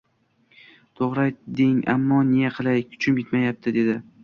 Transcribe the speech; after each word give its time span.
To'g'ri 0.99 1.25
aytding, 1.25 1.77
ammo 1.95 2.23
ne 2.31 2.51
qilay, 2.57 2.83
kuchim 2.95 3.23
yetmayapti,—dedi. 3.23 4.03